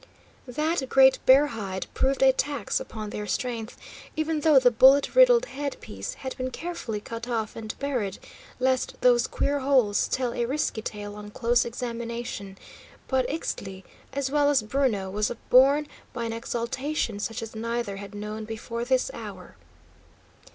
That 0.47 0.89
great 0.89 1.23
bear 1.27 1.45
hide 1.45 1.85
proved 1.93 2.23
a 2.23 2.33
tax 2.33 2.79
upon 2.79 3.11
their 3.11 3.27
strength, 3.27 3.77
even 4.15 4.39
though 4.39 4.57
the 4.57 4.71
bullet 4.71 5.13
riddled 5.13 5.45
head 5.45 5.79
piece 5.79 6.15
had 6.15 6.35
been 6.37 6.49
carefully 6.49 6.99
cut 6.99 7.27
off 7.27 7.55
and 7.55 7.77
buried, 7.77 8.17
lest 8.59 8.95
those 9.01 9.27
queer 9.27 9.59
holes 9.59 10.07
tell 10.07 10.33
a 10.33 10.45
risky 10.45 10.81
tale 10.81 11.13
on 11.13 11.29
close 11.29 11.65
examination; 11.65 12.57
but 13.07 13.29
Ixtli, 13.29 13.83
as 14.11 14.31
well 14.31 14.49
as 14.49 14.63
Bruno, 14.63 15.11
was 15.11 15.29
upborne 15.29 15.85
by 16.13 16.23
an 16.25 16.33
exaltation 16.33 17.19
such 17.19 17.43
as 17.43 17.55
neither 17.55 17.97
had 17.97 18.15
known 18.15 18.43
before 18.43 18.83
this 18.83 19.11
hour. 19.13 19.55